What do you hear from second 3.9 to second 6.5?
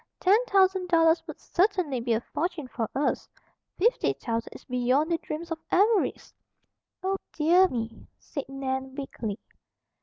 thousand is beyond the dreams of avarice."